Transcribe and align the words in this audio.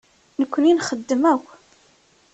Nekkni 0.39 0.71
nxeddem 0.77 1.23
akk. 1.33 1.47